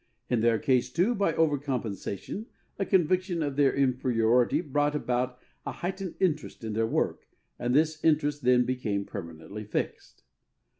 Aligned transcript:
In 0.31 0.41
their 0.41 0.57
case, 0.57 0.91
too, 0.91 1.13
by 1.13 1.35
over 1.35 1.59
compensation 1.59 2.47
a 2.79 2.87
conviction 2.87 3.43
of 3.43 3.55
their 3.55 3.71
inferiority 3.71 4.59
brought 4.61 4.95
about 4.95 5.37
a 5.63 5.73
heightened 5.73 6.15
interest 6.19 6.63
in 6.63 6.73
their 6.73 6.87
work 6.87 7.27
and 7.59 7.75
this 7.75 8.03
interest 8.03 8.41
then 8.41 8.65
became 8.65 9.05
permanently 9.05 9.63
fixed. 9.63 10.23